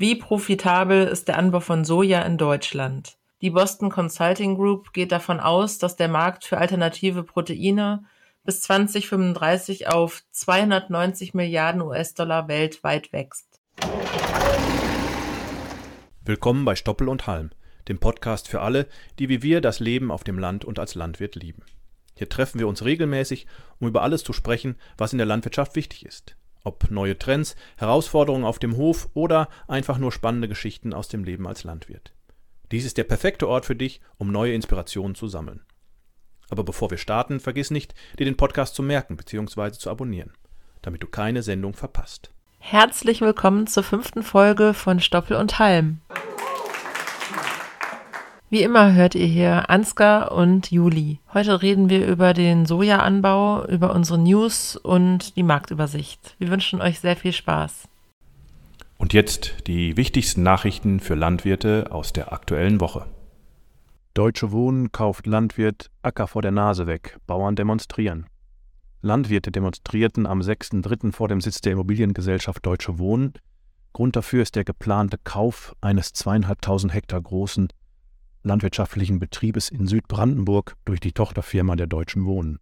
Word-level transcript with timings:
Wie 0.00 0.14
profitabel 0.14 1.06
ist 1.08 1.28
der 1.28 1.36
Anbau 1.36 1.60
von 1.60 1.84
Soja 1.84 2.22
in 2.22 2.38
Deutschland? 2.38 3.18
Die 3.42 3.50
Boston 3.50 3.90
Consulting 3.90 4.54
Group 4.54 4.94
geht 4.94 5.12
davon 5.12 5.40
aus, 5.40 5.76
dass 5.76 5.94
der 5.94 6.08
Markt 6.08 6.46
für 6.46 6.56
alternative 6.56 7.22
Proteine 7.22 8.04
bis 8.42 8.62
2035 8.62 9.88
auf 9.88 10.22
290 10.30 11.34
Milliarden 11.34 11.82
US-Dollar 11.82 12.48
weltweit 12.48 13.12
wächst. 13.12 13.60
Willkommen 16.24 16.64
bei 16.64 16.76
Stoppel 16.76 17.06
und 17.06 17.26
Halm, 17.26 17.50
dem 17.86 17.98
Podcast 17.98 18.48
für 18.48 18.62
alle, 18.62 18.86
die 19.18 19.28
wie 19.28 19.42
wir 19.42 19.60
das 19.60 19.80
Leben 19.80 20.10
auf 20.10 20.24
dem 20.24 20.38
Land 20.38 20.64
und 20.64 20.78
als 20.78 20.94
Landwirt 20.94 21.34
lieben. 21.34 21.62
Hier 22.16 22.30
treffen 22.30 22.58
wir 22.58 22.68
uns 22.68 22.86
regelmäßig, 22.86 23.46
um 23.78 23.88
über 23.88 24.00
alles 24.00 24.24
zu 24.24 24.32
sprechen, 24.32 24.76
was 24.96 25.12
in 25.12 25.18
der 25.18 25.26
Landwirtschaft 25.26 25.76
wichtig 25.76 26.06
ist. 26.06 26.36
Ob 26.62 26.90
neue 26.90 27.18
Trends, 27.18 27.56
Herausforderungen 27.76 28.44
auf 28.44 28.58
dem 28.58 28.76
Hof 28.76 29.08
oder 29.14 29.48
einfach 29.66 29.98
nur 29.98 30.12
spannende 30.12 30.48
Geschichten 30.48 30.92
aus 30.92 31.08
dem 31.08 31.24
Leben 31.24 31.46
als 31.46 31.64
Landwirt. 31.64 32.12
Dies 32.70 32.84
ist 32.84 32.98
der 32.98 33.04
perfekte 33.04 33.48
Ort 33.48 33.64
für 33.64 33.74
dich, 33.74 34.00
um 34.18 34.30
neue 34.30 34.52
Inspirationen 34.52 35.14
zu 35.14 35.26
sammeln. 35.26 35.62
Aber 36.50 36.64
bevor 36.64 36.90
wir 36.90 36.98
starten, 36.98 37.40
vergiss 37.40 37.70
nicht, 37.70 37.94
dir 38.18 38.26
den 38.26 38.36
Podcast 38.36 38.74
zu 38.74 38.82
merken 38.82 39.16
bzw. 39.16 39.72
zu 39.72 39.90
abonnieren, 39.90 40.32
damit 40.82 41.02
du 41.02 41.06
keine 41.06 41.42
Sendung 41.42 41.74
verpasst. 41.74 42.30
Herzlich 42.58 43.22
willkommen 43.22 43.66
zur 43.66 43.82
fünften 43.82 44.22
Folge 44.22 44.74
von 44.74 45.00
Stoppel 45.00 45.36
und 45.36 45.58
Halm. 45.58 46.00
Wie 48.52 48.64
immer 48.64 48.94
hört 48.94 49.14
ihr 49.14 49.26
hier 49.26 49.70
Ansgar 49.70 50.32
und 50.32 50.72
Juli. 50.72 51.20
Heute 51.32 51.62
reden 51.62 51.88
wir 51.88 52.04
über 52.04 52.34
den 52.34 52.66
Sojaanbau, 52.66 53.64
über 53.66 53.94
unsere 53.94 54.18
News 54.18 54.74
und 54.74 55.36
die 55.36 55.44
Marktübersicht. 55.44 56.34
Wir 56.40 56.50
wünschen 56.50 56.80
euch 56.80 56.98
sehr 56.98 57.14
viel 57.14 57.32
Spaß. 57.32 57.88
Und 58.98 59.12
jetzt 59.12 59.68
die 59.68 59.96
wichtigsten 59.96 60.42
Nachrichten 60.42 60.98
für 60.98 61.14
Landwirte 61.14 61.92
aus 61.92 62.12
der 62.12 62.32
aktuellen 62.32 62.80
Woche. 62.80 63.06
Deutsche 64.14 64.50
Wohnen 64.50 64.90
kauft 64.90 65.28
Landwirt 65.28 65.92
Acker 66.02 66.26
vor 66.26 66.42
der 66.42 66.50
Nase 66.50 66.88
weg, 66.88 67.18
Bauern 67.28 67.54
demonstrieren. 67.54 68.26
Landwirte 69.00 69.52
demonstrierten 69.52 70.26
am 70.26 70.40
6.3. 70.40 71.12
vor 71.12 71.28
dem 71.28 71.40
Sitz 71.40 71.60
der 71.60 71.74
Immobiliengesellschaft 71.74 72.66
Deutsche 72.66 72.98
Wohnen. 72.98 73.32
Grund 73.92 74.16
dafür 74.16 74.42
ist 74.42 74.56
der 74.56 74.64
geplante 74.64 75.18
Kauf 75.22 75.76
eines 75.80 76.12
zweieinhalbtausend 76.14 76.92
Hektar 76.92 77.20
großen 77.20 77.68
landwirtschaftlichen 78.42 79.18
Betriebes 79.18 79.68
in 79.68 79.86
Südbrandenburg 79.86 80.76
durch 80.84 81.00
die 81.00 81.12
Tochterfirma 81.12 81.76
der 81.76 81.86
Deutschen 81.86 82.24
Wohnen. 82.24 82.58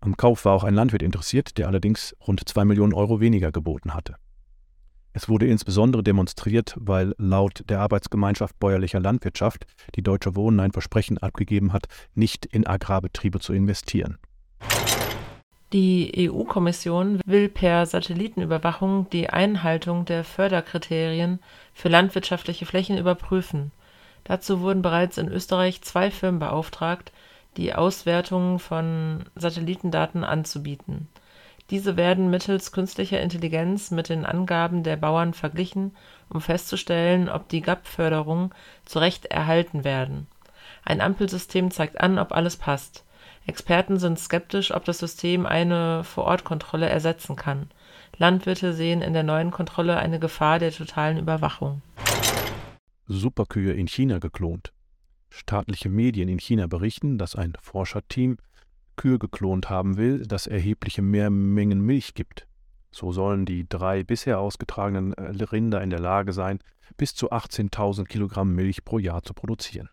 Am 0.00 0.16
Kauf 0.16 0.44
war 0.44 0.54
auch 0.54 0.64
ein 0.64 0.74
Landwirt 0.74 1.02
interessiert, 1.02 1.58
der 1.58 1.68
allerdings 1.68 2.16
rund 2.26 2.48
zwei 2.48 2.64
Millionen 2.64 2.92
Euro 2.92 3.20
weniger 3.20 3.52
geboten 3.52 3.94
hatte. 3.94 4.16
Es 5.12 5.28
wurde 5.28 5.46
insbesondere 5.46 6.02
demonstriert, 6.02 6.74
weil 6.78 7.14
laut 7.18 7.64
der 7.68 7.80
Arbeitsgemeinschaft 7.80 8.58
bäuerlicher 8.58 8.98
Landwirtschaft 8.98 9.66
die 9.94 10.02
Deutsche 10.02 10.34
Wohnen 10.34 10.58
ein 10.58 10.72
Versprechen 10.72 11.18
abgegeben 11.18 11.72
hat, 11.72 11.86
nicht 12.14 12.46
in 12.46 12.66
Agrarbetriebe 12.66 13.38
zu 13.38 13.52
investieren. 13.52 14.18
Die 15.72 16.28
EU-Kommission 16.30 17.20
will 17.24 17.48
per 17.48 17.86
Satellitenüberwachung 17.86 19.08
die 19.10 19.30
Einhaltung 19.30 20.04
der 20.04 20.24
Förderkriterien 20.24 21.40
für 21.72 21.88
landwirtschaftliche 21.88 22.66
Flächen 22.66 22.98
überprüfen. 22.98 23.70
Dazu 24.24 24.60
wurden 24.60 24.82
bereits 24.82 25.18
in 25.18 25.28
Österreich 25.28 25.82
zwei 25.82 26.10
Firmen 26.10 26.38
beauftragt, 26.38 27.12
die 27.56 27.74
Auswertung 27.74 28.58
von 28.58 29.24
Satellitendaten 29.34 30.24
anzubieten. 30.24 31.08
Diese 31.70 31.96
werden 31.96 32.30
mittels 32.30 32.72
künstlicher 32.72 33.20
Intelligenz 33.20 33.90
mit 33.90 34.08
den 34.08 34.26
Angaben 34.26 34.82
der 34.82 34.96
Bauern 34.96 35.32
verglichen, 35.32 35.96
um 36.28 36.40
festzustellen, 36.40 37.28
ob 37.28 37.48
die 37.48 37.62
GAP-Förderungen 37.62 38.50
zu 38.84 38.98
Recht 38.98 39.26
erhalten 39.26 39.84
werden. 39.84 40.26
Ein 40.84 41.00
Ampelsystem 41.00 41.70
zeigt 41.70 42.00
an, 42.00 42.18
ob 42.18 42.32
alles 42.32 42.56
passt. 42.56 43.04
Experten 43.46 43.98
sind 43.98 44.18
skeptisch, 44.18 44.74
ob 44.74 44.84
das 44.84 44.98
System 44.98 45.46
eine 45.46 46.04
Vor-Ort-Kontrolle 46.04 46.88
ersetzen 46.88 47.36
kann. 47.36 47.70
Landwirte 48.18 48.72
sehen 48.72 49.02
in 49.02 49.14
der 49.14 49.22
neuen 49.22 49.50
Kontrolle 49.50 49.96
eine 49.96 50.18
Gefahr 50.18 50.58
der 50.58 50.72
totalen 50.72 51.18
Überwachung 51.18 51.82
Superkühe 53.06 53.72
in 53.72 53.88
China 53.88 54.18
geklont. 54.18 54.72
Staatliche 55.30 55.88
Medien 55.88 56.28
in 56.28 56.38
China 56.38 56.66
berichten, 56.66 57.18
dass 57.18 57.34
ein 57.34 57.54
Forscherteam 57.60 58.36
Kühe 58.96 59.18
geklont 59.18 59.70
haben 59.70 59.96
will, 59.96 60.26
das 60.26 60.46
erhebliche 60.46 61.02
Mehrmengen 61.02 61.80
Milch 61.80 62.14
gibt. 62.14 62.46
So 62.90 63.10
sollen 63.10 63.46
die 63.46 63.66
drei 63.68 64.04
bisher 64.04 64.38
ausgetragenen 64.38 65.14
äh, 65.14 65.44
Rinder 65.44 65.82
in 65.82 65.90
der 65.90 66.00
Lage 66.00 66.32
sein, 66.32 66.58
bis 66.96 67.14
zu 67.14 67.32
18.000 67.32 68.04
Kilogramm 68.04 68.54
Milch 68.54 68.84
pro 68.84 68.98
Jahr 68.98 69.22
zu 69.22 69.32
produzieren. 69.32 69.88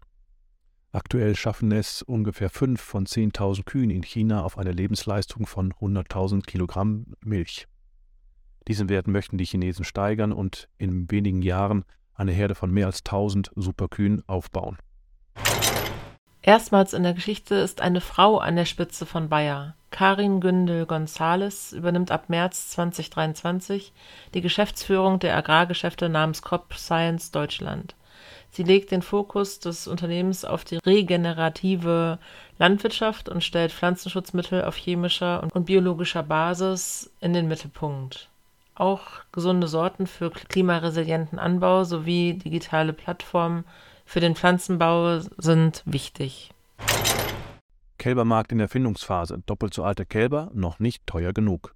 Aktuell 0.91 1.35
schaffen 1.35 1.71
es 1.71 2.01
ungefähr 2.01 2.49
fünf 2.49 2.81
von 2.81 3.05
10.000 3.05 3.63
Kühen 3.63 3.89
in 3.89 4.03
China 4.03 4.43
auf 4.43 4.57
eine 4.57 4.71
Lebensleistung 4.71 5.45
von 5.45 5.71
100.000 5.73 6.41
Kilogramm 6.45 7.13
Milch. 7.23 7.67
Diesen 8.67 8.89
Wert 8.89 9.07
möchten 9.07 9.37
die 9.37 9.45
Chinesen 9.45 9.85
steigern 9.85 10.31
und 10.33 10.67
in 10.77 11.09
wenigen 11.09 11.41
Jahren 11.41 11.85
eine 12.19 12.31
Herde 12.31 12.55
von 12.55 12.71
mehr 12.71 12.85
als 12.85 12.99
1000 12.99 13.51
Superkühen 13.55 14.23
aufbauen. 14.27 14.77
Erstmals 16.41 16.93
in 16.93 17.03
der 17.03 17.13
Geschichte 17.13 17.55
ist 17.55 17.81
eine 17.81 18.01
Frau 18.01 18.37
an 18.37 18.55
der 18.55 18.65
Spitze 18.65 19.05
von 19.05 19.29
Bayer. 19.29 19.75
Karin 19.91 20.39
Gündel-Gonzales 20.39 21.73
übernimmt 21.73 22.11
ab 22.11 22.29
März 22.29 22.69
2023 22.69 23.91
die 24.33 24.41
Geschäftsführung 24.41 25.19
der 25.19 25.35
Agrargeschäfte 25.35 26.09
namens 26.09 26.41
Crop 26.41 26.73
Science 26.73 27.31
Deutschland. 27.31 27.95
Sie 28.51 28.63
legt 28.63 28.91
den 28.91 29.01
Fokus 29.01 29.59
des 29.59 29.87
Unternehmens 29.87 30.45
auf 30.45 30.63
die 30.63 30.77
regenerative 30.77 32.19
Landwirtschaft 32.57 33.29
und 33.29 33.43
stellt 33.43 33.71
Pflanzenschutzmittel 33.71 34.63
auf 34.63 34.75
chemischer 34.75 35.43
und 35.53 35.65
biologischer 35.65 36.23
Basis 36.23 37.11
in 37.19 37.33
den 37.33 37.47
Mittelpunkt 37.47 38.29
auch 38.79 39.03
gesunde 39.31 39.67
Sorten 39.67 40.07
für 40.07 40.31
klimaresilienten 40.31 41.39
Anbau 41.39 41.83
sowie 41.83 42.33
digitale 42.33 42.93
Plattformen 42.93 43.65
für 44.05 44.19
den 44.19 44.35
Pflanzenbau 44.35 45.19
sind 45.37 45.83
wichtig. 45.85 46.51
Kälbermarkt 47.99 48.51
in 48.51 48.59
Erfindungsphase. 48.59 49.43
Doppelt 49.45 49.73
so 49.73 49.83
alte 49.83 50.05
Kälber 50.05 50.49
noch 50.53 50.79
nicht 50.79 51.05
teuer 51.05 51.33
genug. 51.33 51.75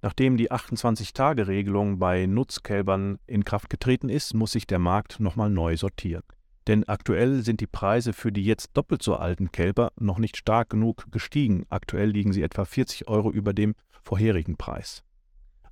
Nachdem 0.00 0.36
die 0.36 0.52
28-Tage-Regelung 0.52 1.98
bei 1.98 2.26
Nutzkälbern 2.26 3.18
in 3.26 3.44
Kraft 3.44 3.68
getreten 3.68 4.08
ist, 4.08 4.34
muss 4.34 4.52
sich 4.52 4.66
der 4.66 4.78
Markt 4.78 5.18
nochmal 5.18 5.50
neu 5.50 5.76
sortieren. 5.76 6.22
Denn 6.66 6.88
aktuell 6.88 7.42
sind 7.42 7.60
die 7.60 7.66
Preise 7.66 8.12
für 8.12 8.32
die 8.32 8.44
jetzt 8.44 8.70
doppelt 8.74 9.02
so 9.02 9.16
alten 9.16 9.52
Kälber 9.52 9.92
noch 9.98 10.18
nicht 10.18 10.36
stark 10.36 10.70
genug 10.70 11.10
gestiegen. 11.10 11.66
Aktuell 11.68 12.10
liegen 12.10 12.32
sie 12.32 12.42
etwa 12.42 12.64
40 12.64 13.08
Euro 13.08 13.30
über 13.30 13.52
dem 13.52 13.74
vorherigen 14.02 14.56
Preis. 14.56 15.02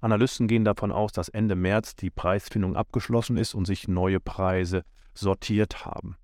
Analysten 0.03 0.49
gehen 0.49 0.65
davon 0.65 0.91
aus, 0.91 1.13
dass 1.13 1.29
Ende 1.29 1.55
März 1.55 1.95
die 1.95 2.11
Preisfindung 2.11 2.75
abgeschlossen 2.75 3.37
ist 3.37 3.55
und 3.55 3.67
sich 3.67 3.87
neue 3.87 4.19
Preise 4.19 4.83
sortiert 5.15 5.85
haben. 5.85 6.17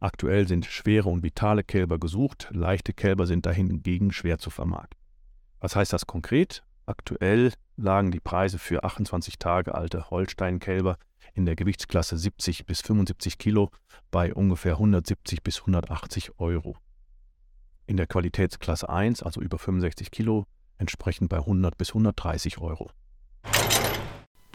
Aktuell 0.00 0.46
sind 0.46 0.66
schwere 0.66 1.08
und 1.08 1.22
vitale 1.22 1.64
Kälber 1.64 1.98
gesucht, 1.98 2.48
leichte 2.50 2.92
Kälber 2.92 3.26
sind 3.26 3.46
dahingegen 3.46 4.12
schwer 4.12 4.36
zu 4.38 4.50
vermarkten. 4.50 5.00
Was 5.60 5.74
heißt 5.74 5.94
das 5.94 6.06
konkret? 6.06 6.62
Aktuell 6.84 7.52
lagen 7.76 8.10
die 8.10 8.20
Preise 8.20 8.58
für 8.58 8.84
28 8.84 9.38
Tage 9.38 9.74
alte 9.74 10.10
Holsteinkälber 10.10 10.98
in 11.32 11.46
der 11.46 11.56
Gewichtsklasse 11.56 12.18
70 12.18 12.66
bis 12.66 12.82
75 12.82 13.38
Kilo 13.38 13.70
bei 14.10 14.34
ungefähr 14.34 14.74
170 14.74 15.42
bis 15.42 15.60
180 15.60 16.38
Euro. 16.38 16.76
In 17.86 17.96
der 17.96 18.06
Qualitätsklasse 18.06 18.90
1, 18.90 19.22
also 19.22 19.40
über 19.40 19.58
65 19.58 20.10
Kilo, 20.10 20.44
entsprechend 20.76 21.30
bei 21.30 21.38
100 21.38 21.78
bis 21.78 21.88
130 21.90 22.58
Euro. 22.58 22.90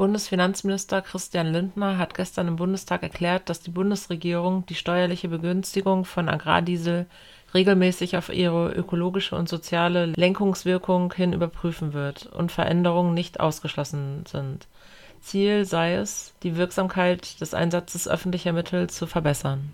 Bundesfinanzminister 0.02 1.03
Christian 1.03 1.53
Lindner 1.53 2.00
hat 2.00 2.16
gestern 2.16 2.47
im 2.47 2.56
Bundestag 2.56 3.03
erklärt, 3.03 3.49
dass 3.49 3.59
die 3.59 3.70
Bundesregierung 3.70 4.66
die 4.66 4.73
steuerliche 4.73 5.28
Begünstigung 5.29 6.05
von 6.05 6.28
Agrardiesel 6.28 7.05
regelmäßig 7.53 8.17
auf 8.17 8.29
ihre 8.29 8.72
ökologische 8.72 9.35
und 9.35 9.47
soziale 9.47 10.08
Lenkungswirkung 10.08 11.14
hin 11.14 11.34
überprüfen 11.34 11.93
wird 11.93 12.26
und 12.26 12.52
Veränderungen 12.52 13.14
nicht 13.14 13.40
ausgeschlossen 13.40 14.23
sind. 14.26 14.67
Ziel 15.22 15.66
sei 15.66 15.94
es, 15.94 16.34
die 16.41 16.58
Wirksamkeit 16.58 17.40
des 17.40 17.53
Einsatzes 17.53 18.08
öffentlicher 18.08 18.53
Mittel 18.53 18.90
zu 18.90 19.05
verbessern. 19.05 19.72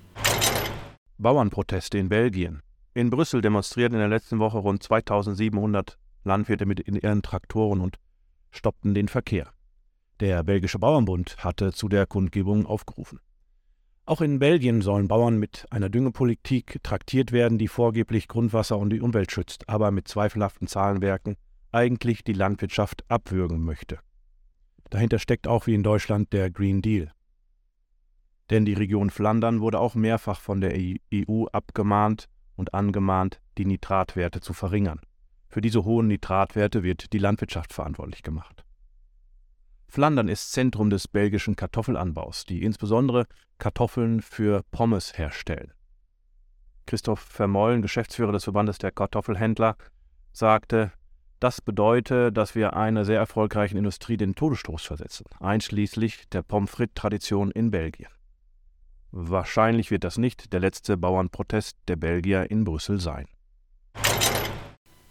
Bauernproteste 1.18 1.98
in 1.98 2.10
Belgien. 2.10 2.62
In 2.94 3.10
Brüssel 3.10 3.42
demonstrierten 3.42 3.96
in 3.96 4.02
der 4.02 4.10
letzten 4.10 4.40
Woche 4.40 4.58
rund 4.58 4.84
2700 4.84 5.98
Landwirte 6.26 6.66
mit 6.66 6.86
ihren 6.86 7.22
Traktoren 7.22 7.80
und 7.80 7.98
stoppten 8.52 8.94
den 8.94 9.08
Verkehr. 9.08 9.52
Der 10.20 10.44
belgische 10.44 10.80
Bauernbund 10.80 11.38
hatte 11.44 11.74
zu 11.74 11.88
der 11.88 12.08
Kundgebung 12.08 12.66
aufgerufen. 12.66 13.20
Auch 14.06 14.22
in 14.22 14.40
Belgien 14.40 14.82
sollen 14.82 15.08
Bauern 15.10 15.38
mit 15.38 15.66
einer 15.70 15.90
Düngepolitik 15.90 16.80
traktiert 16.82 17.34
werden, 17.34 17.58
die 17.58 17.68
vorgeblich 17.68 18.28
Grundwasser 18.28 18.78
und 18.78 18.90
die 18.90 19.02
Umwelt 19.02 19.32
schützt, 19.32 19.68
aber 19.68 19.92
mit 19.92 20.08
zweifelhaften 20.08 20.68
Zahlenwerken 20.68 21.36
eigentlich 21.72 22.24
die 22.24 22.34
Landwirtschaft 22.34 23.04
abwürgen 23.10 23.62
möchte. 23.62 24.00
Dahinter 24.90 25.20
steckt 25.20 25.48
auch 25.48 25.68
wie 25.68 25.76
in 25.76 25.84
Deutschland 25.84 26.32
der 26.32 26.50
Green 26.50 26.82
Deal. 26.82 27.12
Denn 28.50 28.64
die 28.64 28.74
Region 28.74 29.10
Flandern 29.10 29.60
wurde 29.60 29.80
auch 29.80 29.94
mehrfach 29.94 30.40
von 30.40 30.62
der 30.62 30.74
EU 31.14 31.46
abgemahnt 31.52 32.30
und 32.56 32.74
angemahnt, 32.74 33.42
die 33.58 33.66
Nitratwerte 33.66 34.40
zu 34.40 34.54
verringern. 34.54 35.02
Für 35.50 35.62
diese 35.62 35.86
hohen 35.86 36.08
Nitratwerte 36.08 36.84
wird 36.84 37.14
die 37.14 37.20
Landwirtschaft 37.20 37.74
verantwortlich 37.74 38.24
gemacht. 38.24 38.64
Flandern 39.88 40.28
ist 40.28 40.52
Zentrum 40.52 40.90
des 40.90 41.08
belgischen 41.08 41.56
Kartoffelanbaus, 41.56 42.46
die 42.46 42.64
insbesondere 42.64 43.26
Kartoffeln 43.58 44.22
für 44.22 44.64
Pommes 44.72 45.18
herstellen. 45.18 45.72
Christoph 46.86 47.20
Vermeulen, 47.20 47.82
Geschäftsführer 47.82 48.32
des 48.32 48.44
Verbandes 48.44 48.78
der 48.78 48.92
Kartoffelhändler, 48.92 49.76
sagte, 50.34 50.92
das 51.40 51.62
bedeutet, 51.62 52.36
dass 52.36 52.56
wir 52.56 52.76
einer 52.76 53.06
sehr 53.06 53.20
erfolgreichen 53.20 53.78
Industrie 53.78 54.18
den 54.18 54.36
Todesstoß 54.36 54.84
versetzen, 54.84 55.26
einschließlich 55.40 56.28
der 56.30 56.42
Pommes 56.42 56.72
frites-Tradition 56.72 57.52
in 57.52 57.72
Belgien. 57.72 58.10
Wahrscheinlich 59.12 59.92
wird 59.92 60.04
das 60.04 60.18
nicht 60.18 60.52
der 60.52 60.60
letzte 60.60 60.98
Bauernprotest 60.98 61.78
der 61.88 61.96
Belgier 61.96 62.50
in 62.50 62.64
Brüssel 62.64 63.00
sein. 63.00 63.28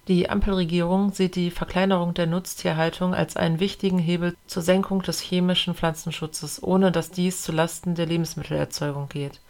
Die 0.08 0.30
Ampelregierung 0.30 1.12
sieht 1.12 1.34
die 1.34 1.50
Verkleinerung 1.50 2.14
der 2.14 2.28
Nutztierhaltung 2.28 3.12
als 3.12 3.36
einen 3.36 3.58
wichtigen 3.58 3.98
Hebel 3.98 4.36
zur 4.46 4.62
Senkung 4.62 5.02
des 5.02 5.18
chemischen 5.18 5.74
Pflanzenschutzes, 5.74 6.62
ohne 6.62 6.92
dass 6.92 7.10
dies 7.10 7.42
zu 7.42 7.50
Lasten 7.50 7.96
der 7.96 8.06
Lebensmittelerzeugung 8.06 9.08
geht. 9.08 9.40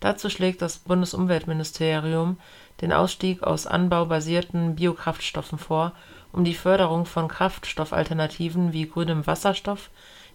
Dazu 0.00 0.30
schlägt 0.30 0.62
das 0.62 0.78
Bundesumweltministerium 0.78 2.38
den 2.80 2.94
Ausstieg 2.94 3.42
aus 3.42 3.66
anbaubasierten 3.66 4.76
Biokraftstoffen 4.76 5.58
vor, 5.58 5.92
um 6.32 6.42
die 6.42 6.54
Förderung 6.54 7.04
von 7.04 7.28
Kraftstoffalternativen 7.28 8.72
wie 8.72 8.88
grünem 8.88 9.26
Wasserstoff, 9.26 9.90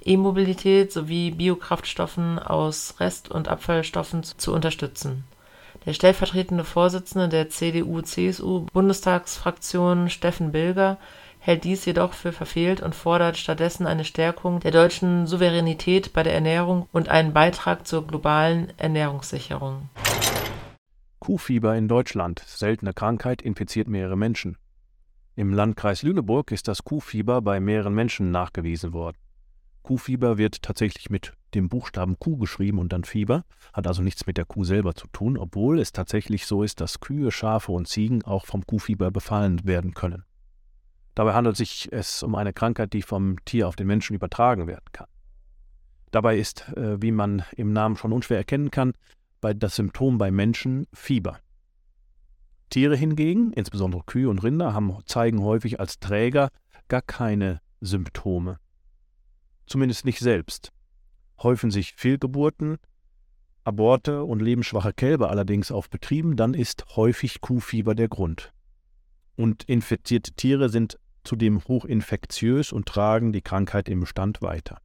E-Mobilität 0.06 0.92
sowie 0.92 1.32
Biokraftstoffen 1.32 2.38
aus 2.38 3.00
Rest- 3.00 3.32
und 3.32 3.48
Abfallstoffen 3.48 4.22
zu 4.22 4.54
unterstützen 4.54 5.24
der 5.86 5.94
stellvertretende 5.94 6.64
Vorsitzende 6.64 7.30
der 7.30 7.50
CDU/CSU-Bundestagsfraktion 7.50 10.10
Steffen 10.10 10.52
Bilger 10.52 10.98
hält 11.40 11.64
dies 11.66 11.86
jedoch 11.86 12.14
für 12.14 12.32
verfehlt 12.32 12.82
und 12.82 12.96
fordert 12.96 13.38
stattdessen 13.38 13.86
eine 13.86 14.06
Stärkung 14.06 14.62
der 14.62 14.72
deutschen 14.72 15.28
Souveränität 15.28 16.14
bei 16.14 16.24
der 16.24 16.34
Ernährung 16.34 16.88
und 16.94 17.10
einen 17.10 17.34
Beitrag 17.34 17.86
zur 17.86 18.08
globalen 18.08 18.72
Ernährungssicherung. 18.78 19.90
Kuhfieber 21.20 21.76
in 21.76 21.88
Deutschland. 21.88 22.42
Seltene 22.46 22.94
Krankheit 22.94 23.42
infiziert 23.42 23.88
mehrere 23.88 24.18
Menschen. 24.18 24.58
Im 25.36 25.54
Landkreis 25.54 26.04
Lüneburg 26.04 26.52
ist 26.52 26.68
das 26.68 26.84
Kuhfieber 26.84 27.42
bei 27.42 27.60
mehreren 27.60 27.94
Menschen 27.94 28.32
nachgewiesen 28.32 28.94
worden. 28.94 29.18
Kuhfieber 29.82 30.38
wird 30.38 30.62
tatsächlich 30.62 31.10
mit 31.10 31.34
dem 31.56 31.70
Buchstaben 31.70 32.18
Q 32.20 32.38
geschrieben 32.38 32.80
und 32.80 32.94
dann 32.94 33.04
Fieber, 33.04 33.44
hat 33.74 33.88
also 33.88 34.02
nichts 34.02 34.26
mit 34.26 34.38
der 34.38 34.46
Kuh 34.46 34.64
selber 34.64 34.96
zu 34.96 35.08
tun, 35.08 35.38
obwohl 35.38 35.80
es 35.80 35.92
tatsächlich 35.92 36.46
so 36.46 36.64
ist, 36.64 36.82
dass 36.82 37.00
Kühe, 37.00 37.32
Schafe 37.32 37.72
und 37.72 37.88
Ziegen 37.88 38.24
auch 38.24 38.46
vom 38.46 38.66
Kuhfieber 38.66 39.12
befallen 39.12 39.64
werden 39.66 39.94
können. 39.94 40.24
Dabei 41.16 41.34
handelt 41.34 41.58
sich 41.58 41.90
es 41.92 42.24
um 42.24 42.36
eine 42.36 42.54
Krankheit, 42.54 42.94
die 42.94 43.02
vom 43.02 43.38
Tier 43.46 43.68
auf 43.68 43.76
den 43.76 43.88
Menschen 43.88 44.16
übertragen 44.16 44.68
werden 44.68 44.86
kann. 44.92 45.08
Dabei 46.12 46.38
ist, 46.38 46.68
äh, 46.76 47.02
wie 47.02 47.12
man 47.12 47.44
im 47.56 47.74
Namen 47.74 47.98
schon 47.98 48.14
unschwer 48.14 48.38
erkennen 48.38 48.72
kann, 48.72 48.94
das 49.42 49.76
Symptom 49.76 50.18
bei 50.18 50.32
Menschen 50.32 50.88
Fieber. 50.94 51.38
Tiere 52.70 52.96
hingegen, 52.96 53.52
insbesondere 53.52 54.04
Kühe 54.06 54.30
und 54.30 54.42
Rinder, 54.42 54.74
haben, 54.74 54.98
zeigen 55.06 55.42
häufig 55.42 55.80
als 55.82 56.00
Träger 56.00 56.50
gar 56.88 57.02
keine 57.02 57.60
Symptome 57.82 58.58
zumindest 59.66 60.06
nicht 60.06 60.20
selbst. 60.20 60.72
Häufen 61.42 61.72
sich 61.72 61.94
Fehlgeburten, 61.94 62.78
Aborte 63.64 64.24
und 64.24 64.42
lebensschwache 64.42 64.94
Kälber 64.94 65.30
allerdings 65.30 65.72
auf 65.72 65.90
Betrieben, 65.90 66.36
dann 66.36 66.54
ist 66.54 66.96
häufig 66.96 67.42
Kuhfieber 67.42 67.96
der 67.96 68.10
Grund. 68.10 68.52
Und 69.36 69.64
infizierte 69.64 70.34
Tiere 70.34 70.70
sind 70.70 71.00
zudem 71.24 71.64
hochinfektiös 71.64 72.72
und 72.72 72.88
tragen 72.88 73.32
die 73.32 73.42
Krankheit 73.42 73.88
im 73.88 74.02
Bestand 74.02 74.42
weiter. 74.42 74.80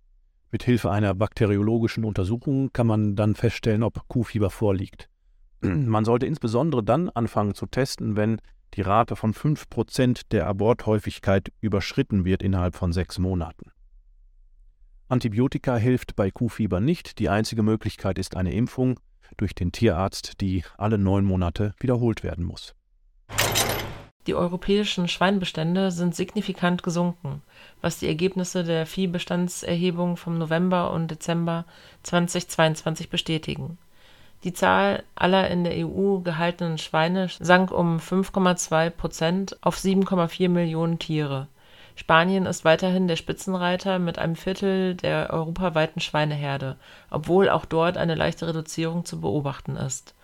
Mit 0.50 0.62
Hilfe 0.62 0.90
einer 0.90 1.14
bakteriologischen 1.14 2.04
Untersuchung 2.04 2.72
kann 2.72 2.86
man 2.86 3.16
dann 3.16 3.34
feststellen, 3.34 3.82
ob 3.82 4.08
Kuhfieber 4.08 4.50
vorliegt. 4.50 5.08
Man 5.60 6.04
sollte 6.04 6.26
insbesondere 6.26 6.82
dann 6.82 7.10
anfangen 7.10 7.54
zu 7.54 7.66
testen, 7.66 8.16
wenn 8.16 8.38
die 8.74 8.80
Rate 8.82 9.16
von 9.16 9.34
5% 9.34 10.22
der 10.30 10.46
Aborthäufigkeit 10.46 11.52
überschritten 11.60 12.24
wird 12.24 12.42
innerhalb 12.42 12.76
von 12.76 12.92
sechs 12.92 13.18
Monaten. 13.18 13.70
Antibiotika 15.10 15.76
hilft 15.76 16.16
bei 16.16 16.30
Kuhfieber 16.30 16.80
nicht, 16.80 17.18
die 17.18 17.30
einzige 17.30 17.62
Möglichkeit 17.62 18.18
ist 18.18 18.36
eine 18.36 18.52
Impfung 18.52 19.00
durch 19.38 19.54
den 19.54 19.72
Tierarzt, 19.72 20.42
die 20.42 20.64
alle 20.76 20.98
neun 20.98 21.24
Monate 21.24 21.74
wiederholt 21.80 22.22
werden 22.22 22.44
muss. 22.44 22.74
Die 24.26 24.34
europäischen 24.34 25.08
Schweinbestände 25.08 25.90
sind 25.90 26.14
signifikant 26.14 26.82
gesunken, 26.82 27.40
was 27.80 27.98
die 27.98 28.06
Ergebnisse 28.06 28.64
der 28.64 28.84
Viehbestandserhebung 28.84 30.18
vom 30.18 30.36
November 30.36 30.92
und 30.92 31.10
Dezember 31.10 31.64
2022 32.02 33.08
bestätigen. 33.08 33.78
Die 34.44 34.52
Zahl 34.52 35.04
aller 35.14 35.48
in 35.50 35.64
der 35.64 35.86
EU 35.86 36.18
gehaltenen 36.18 36.76
Schweine 36.76 37.28
sank 37.40 37.70
um 37.70 37.96
5,2 37.96 38.90
Prozent 38.90 39.56
auf 39.62 39.78
7,4 39.78 40.50
Millionen 40.50 40.98
Tiere 40.98 41.48
Spanien 41.98 42.46
ist 42.46 42.64
weiterhin 42.64 43.08
der 43.08 43.16
Spitzenreiter 43.16 43.98
mit 43.98 44.20
einem 44.20 44.36
Viertel 44.36 44.94
der 44.94 45.30
europaweiten 45.32 46.00
Schweineherde, 46.00 46.76
obwohl 47.10 47.50
auch 47.50 47.64
dort 47.64 47.96
eine 47.96 48.14
leichte 48.14 48.46
Reduzierung 48.46 49.04
zu 49.04 49.20
beobachten 49.20 49.74
ist. 49.74 50.14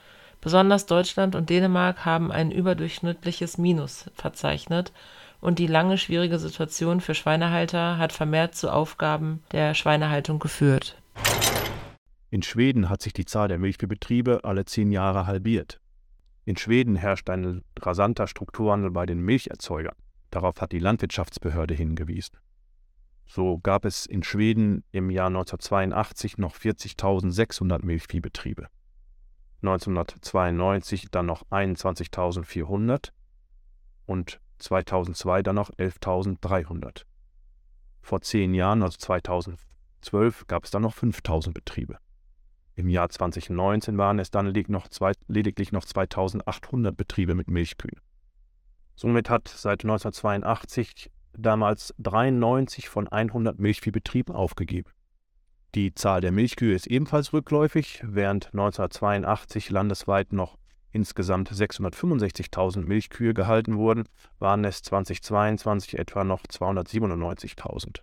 Besonders 0.40 0.86
Deutschland 0.86 1.34
und 1.34 1.50
Dänemark 1.50 2.04
haben 2.04 2.30
ein 2.30 2.52
überdurchschnittliches 2.52 3.58
Minus 3.58 4.08
verzeichnet 4.14 4.92
und 5.40 5.58
die 5.58 5.66
lange 5.66 5.98
schwierige 5.98 6.38
Situation 6.38 7.00
für 7.00 7.16
Schweinehalter 7.16 7.98
hat 7.98 8.12
vermehrt 8.12 8.54
zu 8.54 8.72
Aufgaben 8.72 9.42
der 9.50 9.74
Schweinehaltung 9.74 10.38
geführt. 10.38 10.96
In 12.30 12.44
Schweden 12.44 12.88
hat 12.88 13.02
sich 13.02 13.14
die 13.14 13.24
Zahl 13.24 13.48
der 13.48 13.58
Milchviehbetriebe 13.58 14.44
alle 14.44 14.64
zehn 14.64 14.92
Jahre 14.92 15.26
halbiert. 15.26 15.80
In 16.44 16.56
Schweden 16.56 16.94
herrscht 16.94 17.28
ein 17.30 17.64
rasanter 17.80 18.28
Strukturwandel 18.28 18.92
bei 18.92 19.06
den 19.06 19.18
Milcherzeugern. 19.18 19.96
Darauf 20.34 20.60
hat 20.60 20.72
die 20.72 20.80
Landwirtschaftsbehörde 20.80 21.74
hingewiesen. 21.74 22.38
So 23.24 23.58
gab 23.58 23.84
es 23.84 24.04
in 24.04 24.24
Schweden 24.24 24.82
im 24.90 25.08
Jahr 25.08 25.28
1982 25.28 26.38
noch 26.38 26.56
40.600 26.56 27.84
Milchviehbetriebe. 27.84 28.66
1992 29.62 31.12
dann 31.12 31.26
noch 31.26 31.44
21.400 31.50 33.10
und 34.06 34.40
2002 34.58 35.44
dann 35.44 35.54
noch 35.54 35.70
11.300. 35.70 37.04
Vor 38.02 38.20
zehn 38.20 38.54
Jahren, 38.54 38.82
also 38.82 38.98
2012, 38.98 40.48
gab 40.48 40.64
es 40.64 40.72
dann 40.72 40.82
noch 40.82 40.96
5.000 40.96 41.52
Betriebe. 41.52 41.98
Im 42.74 42.88
Jahr 42.88 43.08
2019 43.08 43.96
waren 43.98 44.18
es 44.18 44.32
dann 44.32 44.46
lediglich 44.46 45.70
noch 45.70 45.84
2.800 45.84 46.90
Betriebe 46.90 47.36
mit 47.36 47.46
Milchkühen. 47.46 48.00
Somit 48.94 49.30
hat 49.30 49.48
seit 49.48 49.84
1982 49.84 51.10
damals 51.36 51.94
93 51.98 52.88
von 52.88 53.08
100 53.08 53.58
Milchviehbetrieben 53.58 54.34
aufgegeben. 54.34 54.90
Die 55.74 55.94
Zahl 55.94 56.20
der 56.20 56.30
Milchkühe 56.30 56.74
ist 56.74 56.86
ebenfalls 56.86 57.32
rückläufig, 57.32 58.00
während 58.06 58.46
1982 58.46 59.70
landesweit 59.70 60.32
noch 60.32 60.56
insgesamt 60.92 61.50
665.000 61.50 62.86
Milchkühe 62.86 63.34
gehalten 63.34 63.76
wurden, 63.76 64.04
waren 64.38 64.64
es 64.64 64.82
2022 64.82 65.98
etwa 65.98 66.22
noch 66.22 66.42
297.000. 66.44 68.02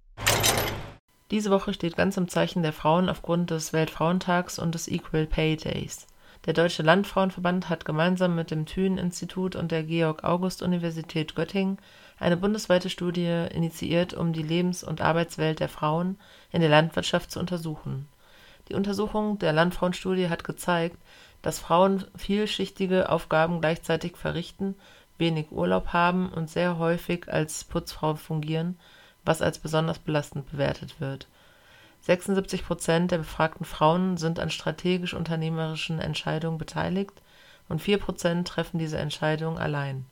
Diese 1.31 1.50
Woche 1.50 1.74
steht 1.74 1.95
ganz 1.95 2.17
im 2.17 2.27
Zeichen 2.27 2.62
der 2.62 2.74
Frauen 2.74 3.07
aufgrund 3.07 3.51
des 3.51 3.71
Weltfrauentags 3.71 4.60
und 4.60 4.75
des 4.75 4.89
Equal 4.89 5.27
Pay 5.27 5.55
Days. 5.55 6.05
Der 6.45 6.53
Deutsche 6.53 6.81
Landfrauenverband 6.81 7.69
hat 7.69 7.86
gemeinsam 7.86 8.33
mit 8.33 8.50
dem 8.50 8.65
Thünen-Institut 8.65 9.55
und 9.55 9.71
der 9.71 9.83
Georg-August-Universität 9.83 11.36
Göttingen 11.36 11.77
eine 12.19 12.36
bundesweite 12.36 12.89
Studie 12.89 13.45
initiiert, 13.51 14.15
um 14.15 14.33
die 14.33 14.41
Lebens 14.41 14.83
und 14.83 15.01
Arbeitswelt 15.01 15.60
der 15.60 15.69
Frauen 15.69 16.17
in 16.51 16.62
der 16.62 16.71
Landwirtschaft 16.71 17.29
zu 17.29 17.39
untersuchen. 17.39 18.07
Die 18.69 18.74
Untersuchung 18.74 19.38
der 19.38 19.53
Landfrauenstudie 19.53 20.29
hat 20.29 20.43
gezeigt, 20.43 20.98
dass 21.43 21.60
Frauen 21.60 22.05
vielschichtige 22.15 23.10
Aufgaben 23.10 23.62
gleichzeitig 23.62 24.17
verrichten, 24.17 24.74
wenig 25.19 25.51
Urlaub 25.51 25.93
haben 25.93 26.29
und 26.29 26.50
sehr 26.50 26.79
häufig 26.79 27.31
als 27.31 27.65
Putzfrau 27.65 28.15
fungieren, 28.15 28.79
was 29.24 29.43
als 29.43 29.60
besonders 29.60 30.00
belastend 30.00 30.50
bewertet 30.50 31.00
wird 31.00 31.27
76 32.01 32.65
Prozent 32.65 33.12
der 33.12 33.20
befragten 33.20 33.65
Frauen 33.65 34.17
sind 34.17 34.39
an 34.39 34.50
strategisch-unternehmerischen 34.50 36.00
Entscheidungen 36.00 36.58
beteiligt 36.58 37.22
und 37.70 37.81
4 37.81 38.00
Prozent 38.00 38.48
treffen 38.48 38.79
diese 38.79 38.98
Entscheidungen 38.98 39.58
allein. 39.58 40.05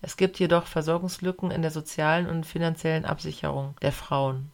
Es 0.00 0.16
gibt 0.16 0.38
jedoch 0.38 0.66
Versorgungslücken 0.66 1.50
in 1.50 1.62
der 1.62 1.70
sozialen 1.70 2.28
und 2.28 2.46
finanziellen 2.46 3.04
Absicherung 3.04 3.74
der 3.82 3.92
Frauen. 3.92 4.50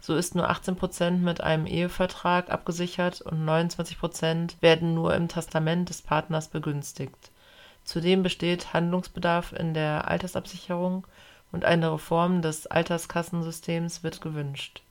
So 0.00 0.14
ist 0.14 0.34
nur 0.34 0.48
18 0.48 0.76
Prozent 0.76 1.22
mit 1.22 1.40
einem 1.40 1.66
Ehevertrag 1.66 2.50
abgesichert 2.50 3.20
und 3.20 3.44
29 3.44 3.98
Prozent 3.98 4.56
werden 4.60 4.94
nur 4.94 5.14
im 5.14 5.28
Testament 5.28 5.88
des 5.88 6.02
Partners 6.02 6.48
begünstigt. 6.48 7.32
Zudem 7.84 8.22
besteht 8.22 8.72
Handlungsbedarf 8.72 9.52
in 9.52 9.74
der 9.74 10.08
Altersabsicherung 10.08 11.06
und 11.50 11.64
eine 11.64 11.92
Reform 11.92 12.42
des 12.42 12.66
Alterskassensystems 12.66 14.04
wird 14.04 14.20
gewünscht. 14.20 14.82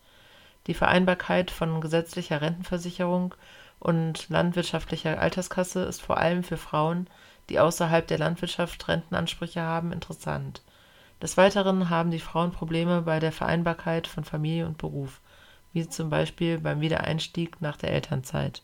Die 0.68 0.74
Vereinbarkeit 0.74 1.50
von 1.50 1.80
gesetzlicher 1.80 2.42
Rentenversicherung 2.42 3.34
und 3.80 4.28
landwirtschaftlicher 4.30 5.20
Alterskasse 5.20 5.84
ist 5.84 6.02
vor 6.02 6.18
allem 6.18 6.44
für 6.44 6.58
Frauen, 6.58 7.10
die 7.50 7.60
außerhalb 7.60 8.06
der 8.06 8.18
Landwirtschaft 8.18 8.88
Rentenansprüche 8.88 9.62
haben, 9.62 9.94
interessant. 9.94 10.62
Des 11.22 11.38
Weiteren 11.38 11.90
haben 11.90 12.12
die 12.12 12.20
Frauen 12.20 12.52
Probleme 12.52 13.02
bei 13.02 13.20
der 13.20 13.32
Vereinbarkeit 13.32 14.08
von 14.08 14.24
Familie 14.24 14.68
und 14.68 14.78
Beruf, 14.78 15.22
wie 15.72 15.88
zum 15.88 16.10
Beispiel 16.10 16.60
beim 16.60 16.82
Wiedereinstieg 16.82 17.62
nach 17.62 17.78
der 17.78 17.92
Elternzeit. 17.92 18.62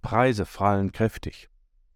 Preise 0.00 0.46
fallen 0.46 0.92
kräftig. 0.92 1.48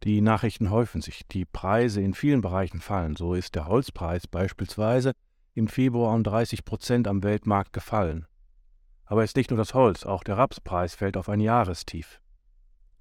Die 0.05 0.21
Nachrichten 0.21 0.71
häufen 0.71 1.01
sich. 1.01 1.27
Die 1.29 1.45
Preise 1.45 2.03
in 2.03 2.15
vielen 2.15 2.43
Bereichen 2.43 2.81
fallen. 2.81 3.17
So 3.17 3.35
ist 3.35 3.55
der 3.55 3.67
Holzpreis 3.67 4.27
beispielsweise 4.27 5.13
im 5.55 5.67
Februar 5.67 6.15
um 6.15 6.23
30 6.23 6.65
Prozent 6.65 7.09
am 7.09 7.23
Weltmarkt 7.23 7.73
gefallen. 7.73 8.27
Aber 9.07 9.23
es 9.23 9.31
ist 9.31 9.37
nicht 9.37 9.51
nur 9.51 9.59
das 9.59 9.75
Holz, 9.75 10.05
auch 10.05 10.25
der 10.25 10.37
Rapspreis 10.37 10.95
fällt 10.95 11.17
auf 11.17 11.29
ein 11.29 11.41
Jahrestief. 11.41 12.21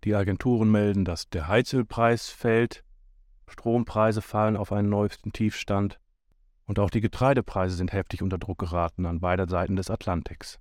Die 0.03 0.15
Agenturen 0.15 0.71
melden, 0.71 1.03
dass 1.03 1.29
der 1.29 1.47
Heizölpreis 1.47 2.29
fällt, 2.29 2.83
Strompreise 3.47 4.21
fallen 4.21 4.55
auf 4.55 4.71
einen 4.71 4.89
neuesten 4.89 5.33
Tiefstand 5.33 5.99
und 6.65 6.79
auch 6.79 6.89
die 6.89 7.01
Getreidepreise 7.01 7.75
sind 7.75 7.93
heftig 7.93 8.21
unter 8.21 8.37
Druck 8.37 8.59
geraten 8.59 9.05
an 9.05 9.19
beider 9.19 9.47
Seiten 9.47 9.75
des 9.75 9.89
Atlantiks. 9.89 10.59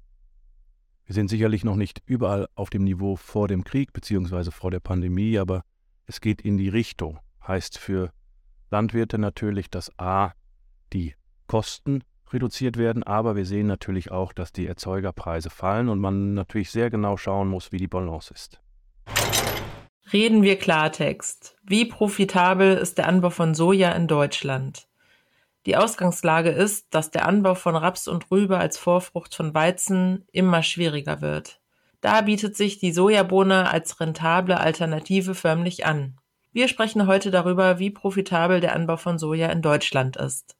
Wir 1.07 1.15
sind 1.15 1.29
sicherlich 1.29 1.65
noch 1.65 1.77
nicht 1.77 2.03
überall 2.07 2.49
auf 2.55 2.71
dem 2.71 2.85
Niveau 2.85 3.17
vor 3.17 3.49
dem 3.49 3.65
Krieg 3.65 3.93
bzw. 3.93 4.51
vor 4.51 4.71
der 4.71 4.81
Pandemie, 4.81 5.39
aber 5.39 5.63
es 6.07 6.21
geht 6.21 6.41
in 6.43 6.57
die 6.57 6.69
Richtung. 6.69 7.19
Heißt 7.47 7.79
für 7.79 8.11
Landwirte 8.71 9.19
natürlich, 9.19 9.69
dass 9.71 9.91
a. 9.99 10.33
die 10.93 11.15
Kosten 11.47 12.03
reduziert 12.35 12.77
werden, 12.77 13.03
aber 13.03 13.37
wir 13.37 13.47
sehen 13.47 13.67
natürlich 13.67 14.11
auch, 14.11 14.33
dass 14.33 14.53
die 14.53 14.67
Erzeugerpreise 14.67 15.49
fallen 15.49 15.89
und 15.89 16.01
man 16.01 16.35
natürlich 16.35 16.71
sehr 16.71 16.91
genau 16.91 17.17
schauen 17.17 17.49
muss, 17.49 17.73
wie 17.73 17.79
die 17.79 17.89
Balance 17.89 18.35
ist. 18.35 18.61
Reden 20.13 20.43
wir 20.43 20.59
Klartext. 20.59 21.57
Wie 21.63 21.87
profitabel 21.87 22.77
ist 22.77 22.99
der 22.99 23.09
Anbau 23.09 23.31
von 23.31 23.55
Soja 23.55 23.93
in 23.93 24.07
Deutschland? 24.07 24.87
Die 25.67 25.77
Ausgangslage 25.77 26.51
ist, 26.51 26.89
dass 26.91 27.11
der 27.11 27.27
Anbau 27.27 27.55
von 27.55 27.75
Raps 27.75 28.07
und 28.07 28.31
Rübe 28.31 28.59
als 28.59 28.77
Vorfrucht 28.77 29.35
von 29.35 29.55
Weizen 29.55 30.27
immer 30.31 30.63
schwieriger 30.63 31.23
wird. 31.23 31.61
Da 32.03 32.21
bietet 32.21 32.55
sich 32.55 32.79
die 32.79 32.93
Sojabohne 32.93 33.71
als 33.71 33.99
rentable 33.99 34.61
Alternative 34.61 35.35
förmlich 35.35 35.87
an. 35.87 36.19
Wir 36.53 36.69
sprechen 36.69 37.07
heute 37.07 37.31
darüber, 37.31 37.79
wie 37.79 37.91
profitabel 37.91 38.61
der 38.61 38.77
Anbau 38.77 38.99
von 38.99 39.19
Soja 39.19 39.49
in 39.49 39.63
Deutschland 39.63 40.17
ist. 40.17 40.55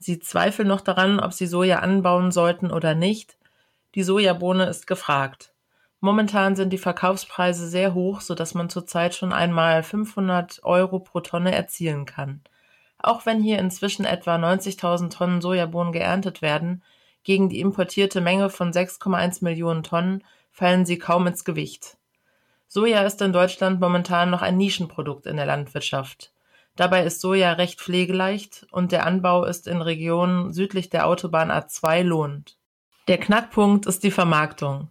Sie 0.00 0.18
zweifeln 0.18 0.66
noch 0.66 0.80
daran, 0.80 1.20
ob 1.20 1.34
sie 1.34 1.46
Soja 1.46 1.80
anbauen 1.80 2.32
sollten 2.32 2.72
oder 2.72 2.94
nicht. 2.94 3.36
Die 3.94 4.02
Sojabohne 4.02 4.64
ist 4.64 4.86
gefragt. 4.86 5.52
Momentan 6.00 6.56
sind 6.56 6.72
die 6.72 6.78
Verkaufspreise 6.78 7.68
sehr 7.68 7.92
hoch, 7.92 8.22
so 8.22 8.34
dass 8.34 8.54
man 8.54 8.70
zurzeit 8.70 9.14
schon 9.14 9.34
einmal 9.34 9.82
500 9.82 10.60
Euro 10.64 11.00
pro 11.00 11.20
Tonne 11.20 11.54
erzielen 11.54 12.06
kann. 12.06 12.40
Auch 12.98 13.26
wenn 13.26 13.42
hier 13.42 13.58
inzwischen 13.58 14.06
etwa 14.06 14.36
90.000 14.36 15.10
Tonnen 15.10 15.40
Sojabohnen 15.42 15.92
geerntet 15.92 16.40
werden, 16.40 16.82
gegen 17.22 17.50
die 17.50 17.60
importierte 17.60 18.22
Menge 18.22 18.48
von 18.48 18.72
6,1 18.72 19.44
Millionen 19.44 19.82
Tonnen 19.82 20.24
fallen 20.50 20.86
sie 20.86 20.98
kaum 20.98 21.26
ins 21.26 21.44
Gewicht. 21.44 21.98
Soja 22.68 23.02
ist 23.02 23.20
in 23.20 23.34
Deutschland 23.34 23.80
momentan 23.80 24.30
noch 24.30 24.40
ein 24.40 24.56
Nischenprodukt 24.56 25.26
in 25.26 25.36
der 25.36 25.46
Landwirtschaft. 25.46 26.32
Dabei 26.76 27.04
ist 27.04 27.20
Soja 27.20 27.52
recht 27.52 27.80
pflegeleicht 27.80 28.66
und 28.70 28.92
der 28.92 29.06
Anbau 29.06 29.44
ist 29.44 29.66
in 29.66 29.82
Regionen 29.82 30.52
südlich 30.52 30.88
der 30.90 31.06
Autobahn 31.06 31.50
A2 31.50 32.02
lohnend. 32.02 32.56
Der 33.08 33.18
Knackpunkt 33.18 33.86
ist 33.86 34.02
die 34.02 34.10
Vermarktung. 34.10 34.88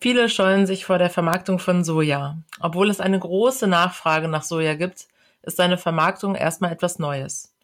Viele 0.00 0.28
scheuen 0.28 0.66
sich 0.66 0.84
vor 0.84 0.98
der 0.98 1.10
Vermarktung 1.10 1.58
von 1.58 1.84
Soja. 1.84 2.38
Obwohl 2.58 2.90
es 2.90 3.00
eine 3.00 3.18
große 3.18 3.66
Nachfrage 3.66 4.28
nach 4.28 4.42
Soja 4.42 4.74
gibt, 4.74 5.06
ist 5.42 5.56
seine 5.56 5.78
Vermarktung 5.78 6.34
erstmal 6.34 6.72
etwas 6.72 6.98
Neues. 6.98 7.54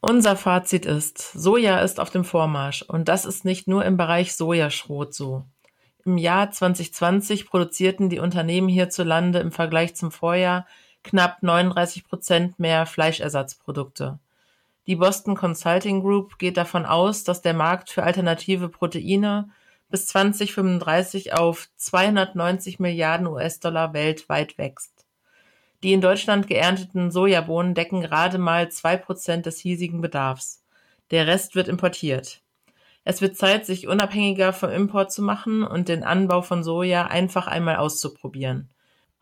Unser 0.00 0.36
Fazit 0.36 0.86
ist, 0.86 1.32
Soja 1.32 1.80
ist 1.80 2.00
auf 2.00 2.10
dem 2.10 2.24
Vormarsch 2.24 2.82
und 2.82 3.08
das 3.08 3.24
ist 3.24 3.44
nicht 3.44 3.68
nur 3.68 3.84
im 3.84 3.96
Bereich 3.96 4.34
Sojaschrot 4.34 5.14
so. 5.14 5.44
Im 6.04 6.18
Jahr 6.18 6.50
2020 6.50 7.46
produzierten 7.46 8.08
die 8.08 8.18
Unternehmen 8.18 8.68
hierzulande 8.68 9.38
im 9.38 9.52
Vergleich 9.52 9.94
zum 9.94 10.10
Vorjahr 10.10 10.66
knapp 11.02 11.42
39 11.42 12.04
Prozent 12.04 12.58
mehr 12.58 12.86
Fleischersatzprodukte. 12.86 14.18
Die 14.86 14.96
Boston 14.96 15.36
Consulting 15.36 16.00
Group 16.00 16.38
geht 16.38 16.56
davon 16.56 16.86
aus, 16.86 17.24
dass 17.24 17.42
der 17.42 17.54
Markt 17.54 17.90
für 17.90 18.02
alternative 18.02 18.68
Proteine 18.68 19.50
bis 19.90 20.06
2035 20.06 21.34
auf 21.34 21.68
290 21.76 22.80
Milliarden 22.80 23.26
US-Dollar 23.26 23.92
weltweit 23.92 24.58
wächst. 24.58 25.06
Die 25.82 25.92
in 25.92 26.00
Deutschland 26.00 26.46
geernteten 26.46 27.10
Sojabohnen 27.10 27.74
decken 27.74 28.00
gerade 28.00 28.38
mal 28.38 28.70
zwei 28.70 28.96
Prozent 28.96 29.46
des 29.46 29.58
hiesigen 29.58 30.00
Bedarfs. 30.00 30.62
Der 31.10 31.26
Rest 31.26 31.54
wird 31.54 31.68
importiert. 31.68 32.40
Es 33.04 33.20
wird 33.20 33.36
Zeit, 33.36 33.66
sich 33.66 33.88
unabhängiger 33.88 34.52
vom 34.52 34.70
Import 34.70 35.12
zu 35.12 35.22
machen 35.22 35.64
und 35.64 35.88
den 35.88 36.04
Anbau 36.04 36.42
von 36.42 36.62
Soja 36.62 37.06
einfach 37.06 37.48
einmal 37.48 37.76
auszuprobieren. 37.76 38.70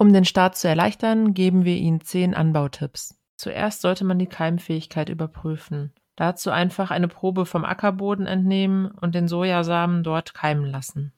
Um 0.01 0.15
den 0.15 0.25
Start 0.25 0.57
zu 0.57 0.67
erleichtern, 0.67 1.35
geben 1.35 1.67
wir 1.67 1.77
Ihnen 1.77 2.01
zehn 2.01 2.35
Anbautipps. 2.35 3.19
Zuerst 3.37 3.83
sollte 3.83 4.03
man 4.03 4.19
die 4.19 4.29
Keimfähigkeit 4.29 5.11
überprüfen. 5.11 5.93
Dazu 6.17 6.51
einfach 6.51 6.91
eine 6.91 7.07
Probe 7.07 7.45
vom 7.45 7.67
Ackerboden 7.67 8.27
entnehmen 8.27 8.91
und 8.93 9.15
den 9.15 9.29
Sojasamen 9.29 10.03
dort 10.03 10.33
keimen 10.33 10.65
lassen. 10.65 11.13